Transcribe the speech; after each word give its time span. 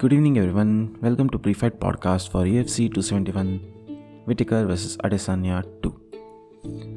Good 0.00 0.14
evening, 0.14 0.38
everyone. 0.38 0.96
Welcome 1.02 1.28
to 1.28 1.38
Pre-Fight 1.38 1.78
Podcast 1.78 2.30
for 2.30 2.44
UFC 2.46 2.84
271 2.88 3.60
Whitaker 4.26 4.60
vs 4.64 4.96
Adesanya 5.06 5.58
2. 5.82 5.90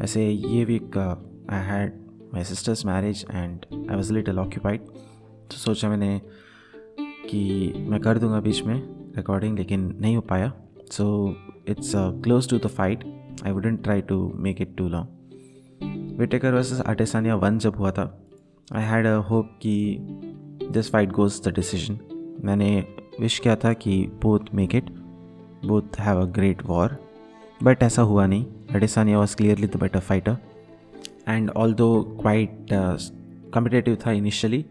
ऐसे 0.04 0.24
ये 0.30 0.64
week 0.66 0.98
I 0.98 1.60
had 1.70 1.98
my 2.34 2.44
sisters 2.44 2.86
marriage 2.86 3.26
and 3.32 3.66
I 3.74 3.96
was 3.96 4.14
little 4.14 4.40
occupied 4.40 4.86
तो 5.52 5.58
सोचा 5.58 5.90
मैंने 5.90 6.22
कि 7.00 7.74
मैं 7.90 8.00
कर 8.02 8.20
दूँगा 8.20 8.40
बीच 8.40 8.62
में 8.62 8.76
रिकॉर्डिंग 9.18 9.58
लेकिन 9.58 9.92
नहीं 10.02 10.16
हो 10.16 10.22
पाया. 10.32 10.52
So 10.92 11.36
it's 11.68 11.92
close 11.96 12.50
to 12.50 12.60
the 12.60 12.72
fight 12.78 13.04
I 13.46 13.52
wouldn't 13.52 13.84
try 13.84 14.02
to 14.14 14.22
make 14.48 14.62
it 14.62 14.76
too 14.78 14.88
long 14.90 16.18
Whittaker 16.20 16.54
versus 16.54 16.82
Adesanya 16.86 17.36
one 17.36 17.60
जब 17.68 17.76
हुआ 17.76 17.92
था 17.92 18.10
आई 18.76 18.84
हैड 18.94 19.08
अ 19.08 19.16
होप 19.30 19.60
कि 19.62 19.98
this 20.72 20.92
fight 20.92 21.12
goes 21.12 21.42
the 21.48 21.54
decision 21.56 22.00
मैंने 22.44 22.86
विश 23.20 23.40
किया 23.40 23.56
था 23.56 23.74
कि 23.74 24.12
both 24.22 24.54
make 24.54 24.76
it 24.76 24.90
both 25.66 26.00
have 26.00 26.22
a 26.22 26.26
great 26.26 26.64
war 26.66 26.98
but 27.64 27.84
ऐसा 27.84 28.02
हुआ 28.02 28.26
नहीं। 28.26 28.46
Adesanya 28.76 29.20
was 29.20 29.36
clearly 29.36 29.68
the 29.68 29.76
better 29.76 30.00
fighter 30.00 30.38
and 31.28 31.50
although 31.74 32.18
quite 32.22 32.68
competitive 33.54 33.98
था 34.06 34.12
initially 34.12 34.66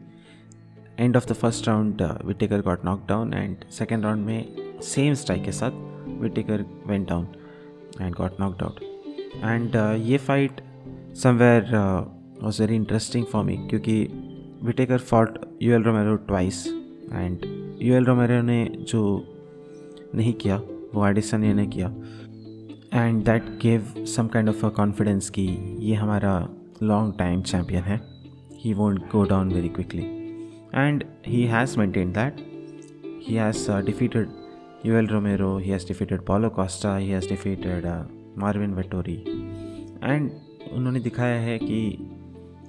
end 0.99 1.17
of 1.17 1.27
the 1.29 1.33
first 1.33 1.69
round 1.69 2.03
Whittaker 2.25 2.61
got 2.61 2.85
knock 2.85 3.07
down 3.09 3.33
and 3.35 3.65
second 3.71 4.05
round 4.05 4.27
में 4.27 4.81
same 4.83 5.15
strike 5.15 5.45
के 5.45 5.53
साथ 5.53 5.71
Whittaker 6.21 6.65
went 6.87 7.09
down 7.09 7.27
and 8.01 8.15
got 8.15 8.41
knocked 8.41 8.63
out 8.63 8.81
and 9.45 9.77
ये 10.07 10.19
fight 10.19 10.61
somewhere 11.23 11.75
was 12.43 12.63
very 12.63 12.77
interesting 12.77 13.25
for 13.25 13.45
me 13.45 13.57
क्योंकि 13.57 14.03
Whittaker 14.63 14.99
fought 14.99 15.39
Yoel 15.75 15.83
Romero 15.83 16.17
twice 16.17 16.67
and 17.13 17.62
Yoel 17.95 18.05
Romero 18.05 18.43
ने 18.43 18.65
जो 18.79 19.01
नहीं 20.15 20.33
किया, 20.33 20.57
वो 20.95 21.07
एडिसन 21.07 21.41
ने 21.41 21.67
किया। 21.67 21.87
And 22.95 23.23
that 23.25 23.45
gave 23.63 24.05
some 24.07 24.27
kind 24.27 24.49
of 24.49 24.67
a 24.67 24.69
confidence 24.69 25.31
कि 25.31 25.43
ये 25.81 25.95
हमारा 25.95 26.49
लॉन्ग 26.83 27.15
टाइम 27.19 27.43
चैम्पियन 27.43 27.83
है। 27.83 28.01
He 28.59 28.75
won't 28.75 29.01
go 29.13 29.25
down 29.25 29.53
very 29.53 29.69
quickly 29.69 30.03
and 30.75 31.05
he 31.27 31.43
has 31.45 31.79
maintain 31.79 32.13
that 32.13 32.37
he 33.29 33.35
has 33.35 33.71
defeated 33.87 34.29
Yoel 34.95 35.07
Romero 35.07 35.57
he 35.59 35.71
has 35.71 35.87
defeated 35.89 36.21
Paulo 36.21 36.51
Costa 36.51 36.97
he 36.97 37.09
has 37.09 37.29
defeated 37.29 37.87
Marvin 38.39 38.75
Vettori 38.75 39.17
and 40.05 40.31
उन्होंने 40.73 41.01
दिखाया 41.01 41.41
है 41.41 41.59
कि 41.59 41.83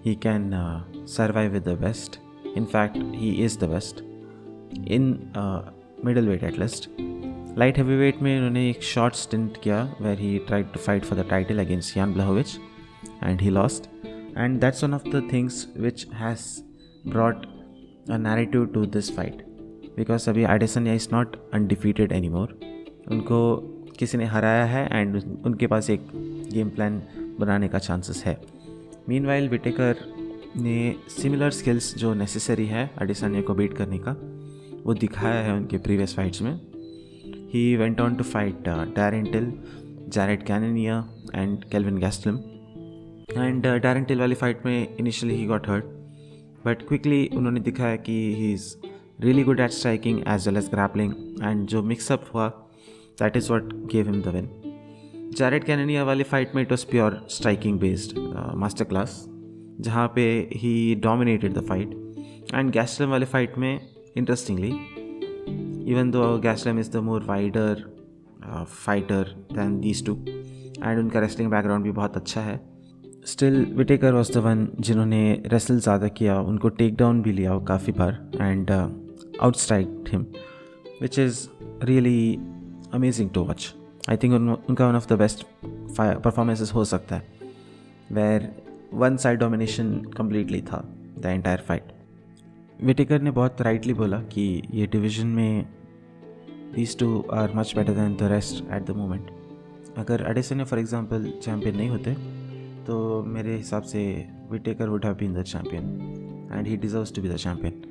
he 0.05 0.15
can 0.15 0.49
survive 1.07 1.51
with 1.51 1.63
the 1.63 1.77
best 1.81 2.19
in 2.55 2.65
fact, 2.67 2.97
he 3.13 3.43
is 3.43 3.57
the 3.57 3.67
best 3.67 4.12
in 4.73 5.13
middleweight 6.27 6.43
at 6.43 6.59
light 7.57 7.77
heavyweight 7.95 8.21
में 8.21 8.35
उन्होंने 8.37 8.69
एक 8.69 8.83
short 8.83 9.15
stint 9.15 9.57
किया 9.63 9.95
where 10.01 10.19
he 10.19 10.37
tried 10.37 10.65
to 10.65 10.79
fight 10.79 11.03
for 11.03 11.19
the 11.19 11.25
title 11.29 11.59
against 11.59 11.97
Jan 11.97 12.13
Blachowicz 12.13 12.57
and 13.23 13.41
he 13.41 13.49
lost 13.49 13.87
and 14.37 14.59
that's 14.61 14.83
one 14.83 14.93
of 14.93 15.09
the 15.09 15.29
things 15.33 15.67
which 15.77 16.07
has 16.13 16.63
brought 17.09 17.45
a 18.09 18.17
narrative 18.17 18.65
to 18.65 18.85
this 18.85 19.15
fight 19.15 19.45
because 19.97 20.29
अभी 20.29 20.43
Adesanya 20.43 20.87
is 20.87 21.07
not 21.13 21.35
undefeated 21.53 22.11
any 22.11 22.29
more 22.29 22.59
उनको 23.11 23.57
किसी 23.99 24.17
ने 24.17 24.25
हराया 24.25 24.65
है 24.65 24.87
and 24.91 25.21
उनके 25.45 25.67
पास 25.67 25.89
एक 25.89 26.07
game 26.53 26.69
plan 26.69 27.01
बनाने 27.39 27.67
का 27.67 27.79
चांसेस 27.79 28.23
है। 28.25 28.41
मीन 29.09 29.25
वाइल 29.25 29.49
विटेकर 29.49 29.95
ने 30.57 30.95
सिमिलर 31.09 31.51
स्किल्स 31.51 31.95
जो 31.97 32.13
नेसेसरी 32.13 32.65
है 32.65 32.91
अडिसानिया 32.97 33.41
को 33.41 33.53
बीट 33.53 33.73
करने 33.73 33.97
का। 33.97 34.15
वो 34.85 34.93
दिखाया 34.93 35.41
है 35.41 35.53
उनके 35.53 35.77
प्रीवियस 35.77 36.15
फाइट्स 36.15 36.41
में। 36.41 36.59
He 37.53 37.75
went 37.75 38.01
on 38.01 38.15
to 38.15 38.23
fight 38.23 38.55
Darren Till 38.95 39.53
Jared 40.09 40.43
Cannonier 40.43 41.09
and 41.35 41.63
Kelvin 41.63 41.97
Gastelum 41.97 42.35
and 43.43 43.67
Darren Till 43.67 44.19
वाली 44.19 44.35
फाइट 44.35 44.65
में 44.65 44.97
initially 44.97 45.35
he 45.35 45.45
got 45.45 45.69
hurt 45.69 45.85
but 46.65 46.87
quickly 46.87 47.27
उन्होंने 47.27 47.59
दिखाया 47.59 47.95
कि 47.95 48.35
he 48.35 48.53
is 48.53 48.75
really 49.21 49.43
good 49.43 49.59
at 49.59 49.69
striking 49.69 50.19
as 50.27 50.47
well 50.47 50.57
as 50.57 50.69
grappling 50.69 51.13
and 51.43 51.67
जो 51.67 51.83
mix up 51.83 52.25
हुआ 52.33 52.49
that 53.19 53.37
is 53.37 53.51
what 53.51 53.73
gave 53.73 54.09
him 54.09 54.21
the 54.21 54.27
win 54.27 54.49
Jared 55.37 55.63
Cannonier 55.63 56.03
वाली 56.03 56.23
fight 56.23 56.55
में 56.55 56.61
it 56.61 56.71
was 56.71 56.85
pure 56.85 57.27
striking 57.29 57.79
based 57.79 58.17
master 58.55 58.85
class 58.85 59.25
जहाँ 59.79 60.07
पे 60.15 60.49
he 60.53 60.95
dominated 60.95 61.53
the 61.53 61.67
fight 61.67 61.89
and 62.55 62.71
Gastelum 62.71 63.09
वाले 63.09 63.25
fight 63.25 63.57
में 63.57 63.92
interestingly 64.17 64.71
even 65.91 66.11
though 66.11 66.37
Gastelum 66.39 66.79
is 66.79 66.91
the 66.91 66.95
more 66.95 67.23
wider 67.23 67.83
fighter 68.65 69.35
than 69.53 69.79
these 69.79 70.05
two 70.05 70.13
and 70.83 70.99
उनका 70.99 71.19
wrestling 71.19 71.51
background 71.51 71.83
भी 71.83 71.91
बहुत 71.91 72.17
अच्छा 72.17 72.41
है 72.41 72.59
still 73.25 73.65
Whittaker 73.75 74.13
was 74.13 74.31
the 74.33 74.37
one 74.37 74.67
जिन्होंने 74.79 75.43
रेसल 75.45 75.79
ज़्यादा 75.79 76.07
किया, 76.07 76.39
उनको 76.41 76.69
टेक 76.69 76.95
डाउन 76.95 77.21
भी 77.21 77.31
लिया 77.31 77.57
काफ़ी 77.59 77.93
बार 77.93 78.31
and 78.41 78.71
out 78.71 79.55
strike 79.55 80.05
him 80.09 80.25
which 81.01 81.19
is 81.19 81.47
really 81.83 82.35
amazing 82.93 83.29
to 83.29 83.43
watch 83.43 83.73
I 84.09 84.17
think 84.17 84.33
उनका 84.69 84.87
one 84.87 84.95
of 84.95 85.07
the 85.09 85.17
best 85.17 85.45
performances 85.99 86.73
हो 86.73 86.85
सकता 86.85 87.15
है 87.15 87.51
where 88.11 88.51
one 88.93 89.17
side 89.17 89.39
domination 89.39 89.95
completely 90.17 90.61
था 90.61 90.83
द 91.19 91.25
एंटायर 91.25 91.63
फाइट 91.67 91.92
विटेकर 92.81 93.21
ने 93.21 93.31
बहुत 93.31 93.61
राइटली 93.61 93.93
बोला 93.93 94.19
कि 94.33 94.41
ये 94.73 94.87
डिवीज़न 94.87 95.27
में 95.27 95.65
these 96.75 96.97
two 96.99 97.21
are 97.33 97.53
much 97.55 97.73
better 97.75 97.93
than 97.93 98.15
the 98.15 98.29
rest 98.31 98.63
at 98.73 98.85
the 98.85 98.95
moment 98.97 99.31
अगर 99.97 100.25
एडिसन 100.29 100.63
फॉर 100.63 100.79
एग्जांपल 100.79 101.31
चैम्पियन 101.43 101.75
नहीं 101.77 101.89
होते 101.89 102.13
तो 102.85 103.23
मेरे 103.27 103.55
हिसाब 103.57 103.83
से 103.83 104.03
Whittaker 104.51 104.89
would 104.89 105.05
have 105.05 105.15
been 105.15 105.33
the 105.33 105.43
champion 105.43 106.49
and 106.53 106.67
he 106.67 106.77
deserves 106.77 107.13
to 107.15 107.21
be 107.21 107.29
the 107.29 107.35
champion 107.37 107.81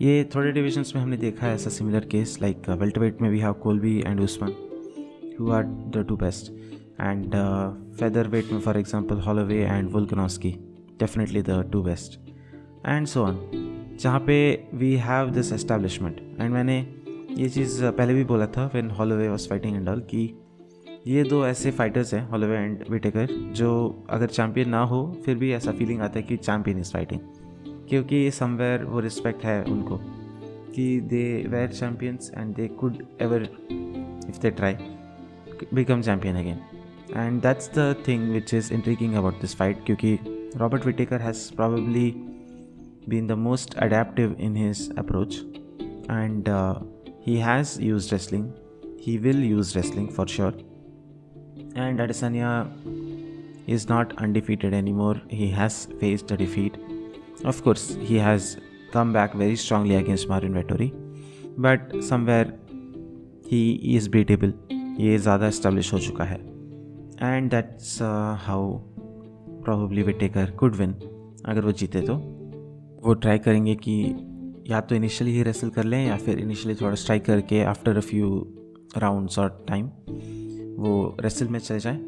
ये 0.00 0.24
थोड़े 0.34 0.52
डिविजन्स 0.52 0.94
में 0.94 1.02
हमने 1.02 1.16
देखा 1.16 1.46
है 1.46 1.54
ऐसा 1.54 1.70
सिमिलर 1.70 2.04
केस 2.12 2.38
लाइक 2.42 2.68
वेल्ट 2.70 3.20
में 3.22 3.28
we 3.30 3.38
have 3.38 3.52
Colby 3.62 3.98
and 4.00 4.20
Usman 4.20 4.54
who 5.40 5.50
are 5.50 5.64
the 5.64 6.04
two 6.08 6.16
best 6.16 6.52
and 7.00 7.34
uh, 7.34 7.72
featherweight 7.92 8.50
for 8.62 8.76
example 8.78 9.20
Holloway 9.20 9.64
and 9.66 9.90
Volkanovski 9.90 10.58
definitely 10.98 11.42
the 11.42 11.62
two 11.72 11.82
best 11.82 12.18
and 12.86 13.06
so 13.06 13.24
on. 13.24 13.71
जहाँ 14.00 14.20
पे 14.20 14.68
we 14.74 14.96
have 14.96 15.30
this 15.30 15.52
establishment 15.52 16.20
and 16.40 16.52
मैंने 16.52 16.86
ये 17.36 17.48
चीज़ 17.48 17.84
पहले 17.84 18.14
भी 18.14 18.24
बोला 18.24 18.46
था 18.46 18.66
when 18.66 18.90
Holloway 18.90 19.28
was 19.28 19.48
fighting 19.48 19.76
and 19.76 19.88
all 19.88 20.00
कि 20.00 20.38
ये 21.06 21.22
दो 21.24 21.46
ऐसे 21.46 21.70
फाइटर्स 21.70 22.14
हैं 22.14 22.28
हॉलोवे 22.28 22.56
एंड 22.56 22.84
विटेकर 22.90 23.26
जो 23.52 24.04
अगर 24.10 24.26
चैम्पियन 24.26 24.68
ना 24.68 24.82
हो, 24.82 25.22
फिर 25.26 25.36
भी 25.36 25.52
ऐसा 25.52 25.72
फीलिंग 25.72 26.00
आता 26.00 26.18
है 26.18 26.22
कि 26.22 26.36
चैम्पियन 26.36 26.78
इज़ 26.78 26.92
फाइटिंग 26.92 27.20
क्योंकि 27.88 28.30
समवेयर 28.30 28.84
वो 28.84 29.00
रिस्पेक्ट 29.00 29.44
है 29.44 29.64
उनको, 29.64 29.98
कि 30.74 31.00
they 31.00 31.46
were 31.48 31.68
champions 31.68 32.32
and 32.38 32.54
they 32.54 32.68
could 32.68 33.02
ever 33.22 33.42
if 34.28 34.40
they 34.40 34.50
try 34.50 34.76
become 35.74 36.02
champion 36.02 36.36
again 36.36 36.58
and 37.16 37.42
that's 37.42 37.70
the 37.78 38.04
thing 38.08 38.32
which 38.32 38.54
is 38.54 38.74
intriguing 38.74 39.14
about 39.14 39.40
this 39.40 39.56
fight 39.56 39.84
क्योंकि 39.86 40.18
Robert 40.56 40.86
Whittaker 40.86 41.20
has 41.20 41.52
probably 41.52 42.31
been 43.07 43.27
the 43.27 43.35
most 43.35 43.75
adaptive 43.77 44.35
in 44.39 44.55
his 44.55 44.89
approach 44.97 45.37
and 46.09 46.49
uh, 46.49 46.79
he 47.21 47.37
has 47.39 47.79
used 47.79 48.11
wrestling 48.11 48.53
he 48.99 49.17
will 49.17 49.39
use 49.39 49.75
wrestling 49.75 50.09
for 50.09 50.27
sure 50.27 50.53
and 51.75 51.99
Adesanya 51.99 52.51
is 53.67 53.87
not 53.89 54.15
undefeated 54.17 54.73
anymore 54.73 55.21
he 55.29 55.49
has 55.49 55.87
faced 55.99 56.31
a 56.31 56.37
defeat 56.37 56.77
of 57.45 57.63
course 57.63 57.95
he 58.01 58.17
has 58.17 58.57
come 58.91 59.11
back 59.13 59.33
very 59.33 59.55
strongly 59.55 59.95
against 59.95 60.27
Marvin 60.29 60.53
Vettori 60.53 60.91
but 61.57 62.03
somewhere 62.03 62.53
he 63.45 63.61
is 63.95 64.09
beatable 64.09 64.53
ये 64.99 65.17
ज़्यादा 65.17 65.47
establish 65.47 65.91
हो 65.93 65.99
चुका 65.99 66.23
है 66.25 66.37
and 67.23 67.49
that's 67.51 68.01
how 68.45 68.71
probably 69.65 70.03
Whittaker 70.03 70.51
could 70.59 70.75
win 70.75 70.93
अगर 71.45 71.65
वो 71.65 71.71
जीते 71.81 72.01
तो 72.01 72.15
वो 73.02 73.14
ट्राई 73.14 73.38
करेंगे 73.38 73.74
कि 73.74 73.94
या 74.70 74.80
तो 74.80 74.94
इनिशियली 74.94 75.34
ही 75.34 75.42
रेसल 75.42 75.70
कर 75.70 75.84
लें 75.84 76.06
या 76.06 76.16
फिर 76.16 76.38
इनिशियली 76.38 76.74
थोड़ा 76.80 76.94
स्ट्राइक 76.94 77.24
करके 77.24 77.62
आफ्टर 77.64 77.96
अ 77.96 78.00
फ्यू 78.00 78.28
राउंड्स 78.98 79.38
और 79.38 79.64
टाइम 79.68 79.86
वो 80.82 81.16
रेसल 81.20 81.48
में 81.48 81.58
चले 81.58 81.78
जाएँ 81.80 81.98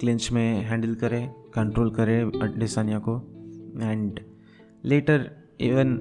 क्लिंच 0.00 0.30
में 0.32 0.62
हैंडल 0.62 0.94
करें 0.94 1.28
कंट्रोल 1.54 1.90
करें 1.90 2.30
डिसानिया 2.58 2.98
को 2.98 3.16
एंड 3.82 4.20
लेटर 4.84 5.30
इवन 5.60 5.94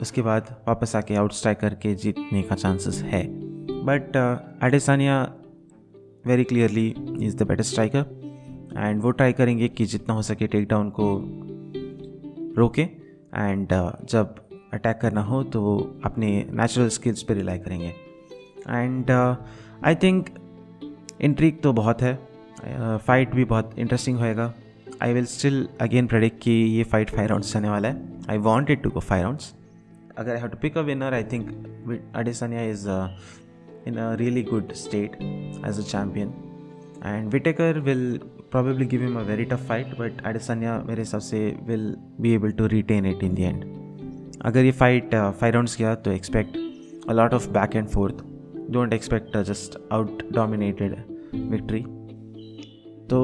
उसके 0.00 0.22
बाद 0.22 0.54
वापस 0.68 0.96
आके 0.96 1.14
आउट 1.14 1.32
स्ट्राइक 1.32 1.58
करके 1.58 1.94
जीतने 1.94 2.42
का 2.42 2.54
चांसेस 2.54 3.02
है। 3.02 3.26
But 3.84 4.16
Adesanya 4.64 5.22
very 6.26 6.44
clearly 6.44 6.94
is 7.20 7.36
the 7.36 7.42
better 7.42 7.62
striker 7.62 8.74
and 8.76 9.02
वो 9.02 9.10
ट्राई 9.10 9.32
करेंगे 9.32 9.68
कि 9.68 9.86
जितना 9.86 10.14
हो 10.14 10.22
सके 10.22 10.46
टेक 10.46 10.68
डाउन 10.68 10.90
को 10.90 11.18
रोके। 12.60 13.05
एंड 13.36 13.72
uh, 13.72 14.10
जब 14.10 14.34
अटैक 14.74 14.98
करना 15.02 15.22
हो 15.22 15.42
तो 15.42 15.60
वो 15.62 15.76
अपने 16.04 16.28
नेचुरल 16.52 16.88
स्किल्स 16.88 17.22
पे 17.22 17.34
रिलाई 17.34 17.58
करेंगे। 17.58 17.88
एंड 18.68 19.10
आई 19.10 19.94
थिंक 19.94 20.28
इंट्रीक 21.20 21.62
तो 21.62 21.72
बहुत 21.72 22.02
है। 22.02 22.14
फाइट 22.98 23.28
uh, 23.28 23.34
भी 23.36 23.44
बहुत 23.44 23.78
इंटरेस्टिंग 23.78 24.18
होएगा। 24.18 24.52
I 25.02 25.12
will 25.12 25.26
still 25.26 25.68
again 25.80 26.06
predict 26.06 26.42
कि 26.42 26.50
ये 26.50 26.84
फाइट 26.84 27.10
फाइव 27.10 27.28
राउंड्स 27.28 27.52
चलने 27.52 27.68
वाला 27.68 27.88
है। 27.88 27.94
I 27.94 28.36
want 28.36 28.46
wanted 28.46 28.82
to 28.82 28.90
go 28.90 29.00
five 29.00 29.22
rounds 29.22 29.54
अगर 30.18 30.32
I 30.32 30.38
have 30.38 30.48
to 30.48 30.58
pick 30.62 30.78
a 30.78 30.80
winner 30.80 31.14
I 31.14 31.24
think 31.32 32.12
Adesanya 32.16 32.62
is 32.62 32.88
in 33.88 33.98
a 34.02 34.04
really 34.18 34.42
good 34.46 34.72
state 34.78 35.12
as 35.68 35.76
a 35.80 35.82
champion. 35.90 36.30
And 37.10 37.34
Whitaker 37.34 37.68
will 37.88 38.06
probably 38.50 38.86
give 38.86 39.02
him 39.02 39.16
a 39.16 39.24
very 39.24 39.46
tough 39.46 39.64
fight, 39.70 39.96
but 39.98 40.22
Adesanya 40.30 40.74
मेरे 40.86 41.02
हिसाब 41.02 41.20
से 41.20 41.40
will 41.68 41.86
be 42.20 42.34
able 42.34 42.52
to 42.60 42.68
retain 42.74 43.08
it 43.12 43.24
in 43.28 43.34
the 43.34 43.46
end. 43.50 43.64
अगर 44.44 44.64
ये 44.64 44.72
fight 44.80 45.14
five 45.14 45.52
rounds 45.54 45.76
गया 45.78 45.94
तो 45.94 46.12
expect 46.12 46.56
a 47.08 47.12
lot 47.12 47.34
of 47.34 47.48
back 47.50 47.76
and 47.76 47.88
forth 47.88 48.22
don't 48.70 48.92
expect 48.92 49.36
just 49.48 49.78
out 49.92 50.22
dominated 50.32 50.96
victory 51.50 51.82
तो 53.10 53.20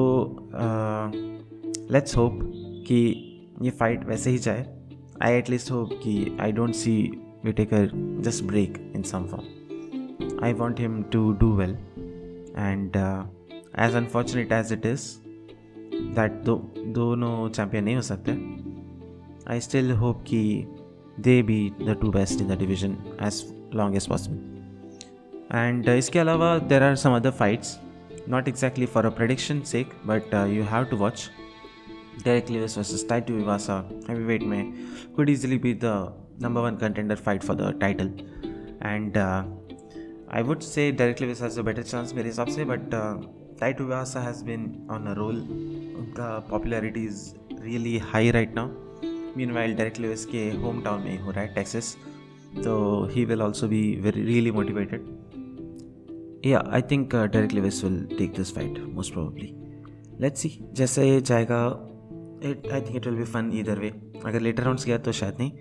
let's 1.93 2.17
hope 2.17 2.39
कि 2.87 3.01
ये 3.61 3.71
फाइट 3.79 4.05
वैसे 4.07 4.31
ही 4.31 4.37
जाए 4.47 4.65
आई 5.23 5.33
एटलीस्ट 5.33 5.71
होप 5.71 5.99
कि 6.03 6.15
I 6.41 6.51
don't 6.51 6.75
see 6.75 6.95
Whittaker 7.51 7.89
just 8.25 8.43
break 8.43 8.91
in 8.95 9.03
some 9.11 9.25
form 9.25 9.61
I 10.41 10.51
want 10.51 10.77
him 10.77 11.05
to 11.11 11.35
do 11.35 11.55
well. 11.55 11.75
And 12.55 12.97
uh, 12.97 13.23
as 13.75 13.95
unfortunate 13.95 14.51
as 14.51 14.71
it 14.71 14.85
is 14.85 15.05
that 16.15 16.43
दो 16.45 16.55
दोनों 16.95 17.49
champion 17.49 17.83
नहीं 17.83 17.95
हो 17.95 18.01
सकते 18.01 18.31
आई 19.51 19.59
स्टिल 19.61 19.91
होप 20.01 20.23
कि 20.27 20.41
they 21.19 21.41
be 21.43 21.59
the 21.81 21.97
two 22.01 22.11
best 22.11 22.41
in 22.41 22.47
the 22.47 22.57
division 22.59 22.97
as 23.27 23.43
long 23.75 23.95
as 23.95 24.07
possible 24.09 25.57
and 25.57 25.89
इसके 25.89 26.19
अलावा 26.19 26.57
there 26.73 26.83
are 26.83 26.95
some 26.95 27.15
other 27.15 27.31
fights 27.39 27.79
not 28.27 28.47
exactly 28.47 28.85
for 28.85 29.05
a 29.05 29.11
prediction 29.11 29.63
sake, 29.65 29.93
but 30.05 30.33
uh, 30.33 30.45
you 30.45 30.63
have 30.63 30.89
to 30.89 30.95
watch. 30.95 31.29
Derek 32.23 32.49
Lewis 32.49 32.75
versus 32.75 33.03
Taito 33.03 33.41
Iwasa 33.41 34.07
heavyweight 34.07 34.45
may 34.45 34.71
could 35.15 35.29
easily 35.29 35.57
be 35.57 35.73
the 35.73 36.11
number 36.39 36.61
one 36.61 36.77
contender 36.77 37.15
fight 37.15 37.43
for 37.43 37.55
the 37.55 37.71
title, 37.73 38.11
and 38.81 39.17
uh, 39.17 39.43
I 40.35 40.41
would 40.41 40.63
say 40.63 40.91
Derek 40.91 41.19
Lewis 41.19 41.39
has 41.39 41.57
a 41.57 41.63
better 41.65 41.81
chance 41.83 42.13
मेरे 42.13 42.29
हिसाब 42.29 42.47
से 42.47 42.63
but 42.65 42.79
Tuivasa 43.81 44.19
has 44.19 44.43
been 44.43 44.87
on 44.91 45.05
a 45.07 45.13
roll 45.13 45.35
उनका 45.99 46.27
popularity 46.49 47.03
is 47.05 47.19
really 47.63 47.97
high 47.97 48.31
right 48.31 48.55
now 48.55 48.67
mean 49.37 49.51
while 49.51 49.75
Derrick 49.75 49.99
Lewis 49.99 50.25
के 50.25 50.49
home 50.51 50.81
town 50.81 51.01
में 51.01 51.11
ही 51.11 51.17
हो 51.17 51.31
रहा 51.31 51.41
है 51.41 51.53
टेक्सिस 51.53 51.95
तो 52.63 52.73
he 53.11 53.25
will 53.25 53.41
also 53.41 53.67
be 53.67 53.81
very 54.01 54.21
really 54.21 54.51
motivated 54.51 55.05
या 56.45 56.63
I 56.69 56.81
think 56.91 57.15
Derrick 57.15 57.51
Lewis 57.51 57.83
will 57.83 58.05
take 58.17 58.33
this 58.35 58.55
fight 58.55 58.79
most 58.93 59.13
probably 59.13 59.53
let's 60.21 60.41
see 60.41 60.57
जैसे 60.73 61.21
जाएगा 61.21 61.65
it 62.49 62.71
I 62.73 62.81
think 62.81 62.95
it 62.95 63.07
will 63.07 63.15
be 63.15 63.23
fun 63.23 63.51
either 63.53 63.79
way 63.79 63.89
अगर 64.25 64.39
लेटर 64.39 64.63
राउंड्स 64.63 64.85
गया 64.85 64.97
तो 64.97 65.11
शायद 65.11 65.35
नहीं. 65.39 65.51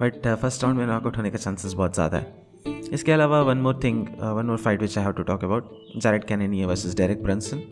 but 0.00 0.26
first 0.36 0.62
round 0.64 0.78
में 0.78 0.86
knockout 0.86 1.16
होने 1.16 1.30
का 1.30 1.38
चांसेस 1.38 1.72
बहुत 1.72 1.94
ज़्यादा 1.94 2.18
है. 2.18 2.49
इसके 2.66 3.12
अलावा 3.12 3.42
one 3.42 3.58
more 3.58 3.80
thing 3.84 4.06
one 4.20 4.46
more 4.46 4.56
fight 4.56 4.80
which 4.80 4.98
I 4.98 5.04
have 5.04 5.12
to 5.12 5.22
talk 5.22 5.44
about 5.44 5.70
Jared 5.96 6.24
Cannonier 6.24 6.66
versus 6.66 6.96
Derek 6.96 7.22
Brunson 7.22 7.62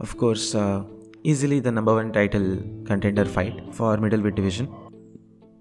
of 0.00 0.14
course 0.14 0.52
easily 1.26 1.60
the 1.60 1.66
number 1.66 1.92
one 1.92 2.10
title 2.10 2.56
contender 2.88 3.26
fight 3.26 3.70
for 3.72 4.00
middle 4.00 4.22
weight 4.22 4.34
division 4.34 4.68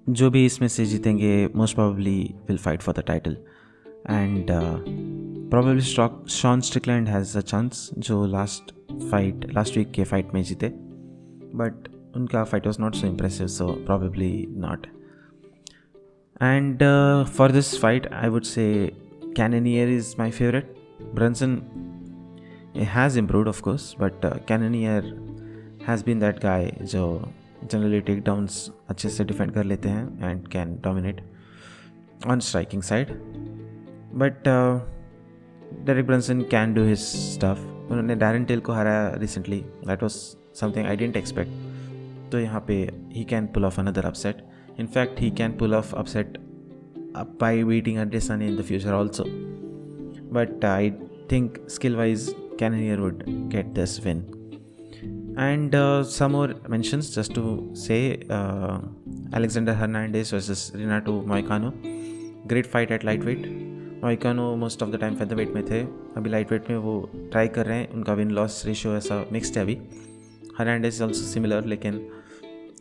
जो 0.08 0.30
भी 0.32 0.46
इसमें 0.46 0.68
से 0.68 0.86
जीतेंगे 0.86 1.50
most 1.56 1.76
probably 1.76 2.36
will 2.48 2.58
fight 2.58 2.82
for 2.82 2.96
the 2.96 3.04
title 3.08 3.38
and 4.10 4.48
probably 5.50 5.82
stock 5.82 6.26
Sean 6.30 6.62
Strickland 6.62 7.08
has 7.08 7.38
a 7.38 7.42
chance 7.42 7.90
जो 7.98 8.26
last 8.26 8.72
fight 9.12 9.46
last 9.54 9.78
week 9.78 9.92
के 9.92 10.04
fight 10.04 10.34
में 10.34 10.44
जीते. 10.44 10.68
But 11.56 11.88
उनका 12.16 12.44
fight 12.44 12.66
was 12.66 12.82
not 12.82 12.96
so 12.96 13.08
impressive 13.08 13.48
so 13.48 13.68
probably 13.86 14.48
not 14.50 14.88
And 16.41 16.83
uh, 16.83 17.25
for 17.25 17.49
this 17.49 17.77
fight, 17.79 18.07
I 18.13 18.29
would 18.29 18.47
say 18.47 18.93
Cannonier 19.35 19.87
is 19.87 20.17
my 20.19 20.31
favorite. 20.31 20.77
Brunson 21.15 21.53
has 22.75 23.17
improved, 23.17 23.49
of 23.49 23.63
course, 23.63 23.95
but 23.99 24.25
uh, 24.25 24.39
Cannonier 24.47 25.03
has 25.85 26.03
been 26.03 26.19
that 26.21 26.41
guy 26.41 26.73
जो 26.95 27.05
generally 27.69 28.01
takedowns 28.03 28.71
अच्छे 28.91 29.09
से 29.09 29.25
defend 29.25 29.55
कर 29.55 29.65
लेते 29.65 29.89
हैं 29.89 30.07
and 30.31 30.49
can 30.55 30.81
dominate 30.87 31.21
on 32.27 32.41
striking 32.41 32.83
side. 32.83 33.13
But 34.15 34.47
uh, 34.47 34.81
Derek 35.85 36.07
Brunson 36.07 36.45
can 36.49 36.75
do 36.75 36.89
his 36.93 37.07
stuff. 37.35 37.59
उन्होंने 37.91 38.15
Darren 38.17 38.45
tell 38.45 38.61
को 38.67 38.73
हराया 38.73 39.09
recently 39.21 39.61
that 39.87 40.03
was 40.03 40.13
something 40.61 40.87
I 40.87 40.97
didn't 40.97 41.17
expect 41.17 42.31
तो 42.33 42.39
यहाँ 42.39 42.65
पे 42.69 42.75
he 43.13 43.25
can 43.31 43.47
pull 43.55 43.65
off 43.65 43.79
another 43.81 44.05
upset 44.07 44.43
In 44.79 44.87
fact, 44.87 45.19
he 45.19 45.31
can 45.31 45.53
pull 45.53 45.75
off 45.75 45.93
upset 45.95 46.39
by 47.39 47.63
beating 47.63 47.97
Adesanya 47.97 48.49
in 48.49 48.57
the 48.57 48.63
future 48.63 48.95
also. 48.95 49.25
But 50.31 50.65
I 50.65 50.95
think 51.29 51.59
skill-wise, 51.67 52.35
Cannonier 52.59 53.01
would 53.01 53.51
get 53.51 53.75
this 53.75 54.01
win. 54.01 54.25
And 55.37 55.75
uh, 55.75 56.05
some 56.05 56.33
more 56.33 56.55
mentions 56.69 57.15
just 57.15 57.35
to 57.35 57.71
say 57.75 58.23
uh, 58.29 58.79
Alexander 59.33 59.75
Hernandez 59.75 60.31
versus 60.31 60.73
Renato 60.75 61.23
Moicano. 61.23 61.73
Great 62.47 62.67
fight 62.67 62.91
at 62.91 63.05
lightweight. 63.05 63.47
Moicano 64.05 64.45
most 64.57 64.83
of 64.83 64.89
the 64.91 64.99
time 65.01 65.15
featherweight 65.37 65.51
में 65.55 65.65
थे 65.67 65.81
अभी 66.17 66.31
light 66.31 66.53
weight 66.53 66.71
में 66.71 66.77
वो 66.85 66.95
try 67.33 67.49
कर 67.57 67.67
रहे 67.67 67.79
हैं 67.79 67.89
उनका 67.95 68.15
win 68.21 68.31
loss 68.39 68.63
ratio 68.67 68.95
ऐसा 68.97 69.25
मिक्सड 69.33 69.57
है 69.57 69.63
अभी 69.63 69.77
हरैंडेज 70.59 70.95
इज 70.95 71.03
ऑल्सो 71.03 71.25
सिमिलर 71.25 71.67
लेकिन 71.73 72.01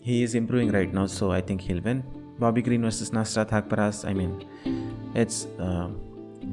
he 0.06 0.24
is 0.24 0.36
improving 0.36 0.72
right 0.72 0.92
now, 0.92 1.06
so 1.06 1.32
I 1.32 1.42
think 1.42 1.62
he'll 1.62 1.82
win. 1.82 2.04
Bobby 2.40 2.62
Green 2.62 2.82
versus 2.82 3.12
Nasrat 3.12 3.50
Hakparas, 3.50 4.08
I 4.08 4.14
mean, 4.14 4.46
it's 5.14 5.46
uh, 5.60 5.90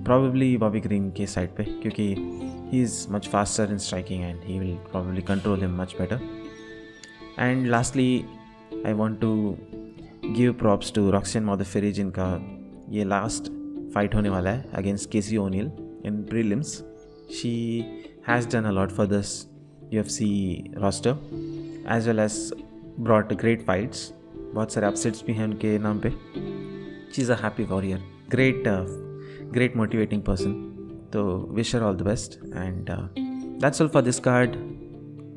probably 0.05 0.57
Bobby 0.57 0.81
Green 0.81 1.11
के 1.17 1.27
साइड 1.27 1.55
पे 1.57 1.65
क्योंकि 1.83 2.71
he 2.71 2.81
is 2.81 3.09
much 3.09 3.29
faster 3.29 3.65
in 3.65 3.79
striking 3.79 4.25
and 4.25 4.45
he 4.45 4.59
will 4.59 4.77
probably 4.91 5.23
control 5.23 5.57
him 5.57 5.77
much 5.77 5.97
better. 5.99 6.21
And 7.39 7.71
lastly, 7.71 8.27
I 8.85 8.93
want 8.93 9.21
to 9.23 9.57
give 10.35 10.59
props 10.59 10.91
to 10.99 11.11
Roxanne 11.11 11.47
Modafferi 11.47 11.93
जिनका 12.01 12.29
ये 12.93 13.05
last 13.05 13.51
fight 13.95 14.15
होने 14.15 14.29
वाला 14.29 14.51
है 14.51 14.73
against 14.83 15.11
Casey 15.11 15.39
O'Neill 15.39 15.71
in 16.05 16.25
prelims. 16.25 16.83
She 17.31 17.55
has 18.27 18.47
done 18.47 18.67
a 18.67 18.73
lot 18.73 18.93
for 18.93 19.07
this 19.07 19.47
UFC 19.91 20.29
roster 20.83 21.17
as 21.87 22.07
well 22.07 22.21
as 22.21 22.53
brought 23.00 23.34
great 23.34 23.62
fights 23.62 24.14
बहुत 24.38 24.74
सारे 24.74 24.88
upsets 24.88 25.24
भी 25.28 25.34
हैं 25.34 25.46
उनके 25.46 25.78
नाम 25.80 26.00
पे। 26.00 26.12
Is 27.22 27.32
a 27.32 27.36
happy 27.36 27.64
warrior 27.64 28.04
great 28.30 28.64
great 29.54 29.78
motivating 29.78 30.22
person 30.22 30.54
तो 31.14 31.24
wish 31.52 31.76
her 31.76 31.82
all 31.82 31.96
the 31.96 32.02
best 32.02 32.38
and 32.46 32.90
that's 33.62 33.82
all 33.82 33.88
for 33.88 34.02
this 34.02 34.20
card 34.20 34.56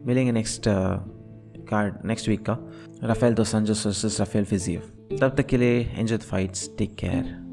मिलेंगे 0.06 0.32
next 0.32 0.64
card 1.68 1.94
next 2.04 2.28
week 2.28 2.44
का। 2.46 2.58
Rafael 3.04 3.34
dos 3.34 3.44
Anjos 3.44 4.20
Rafael 4.20 4.44
Fiziev 4.44 4.80
तब 5.16 5.34
तक 5.36 5.46
के 5.46 5.56
लिए 5.56 5.80
enjoy 5.80 6.18
the 6.18 6.20
fights 6.20 6.70
take 6.78 6.94
care 6.94 7.45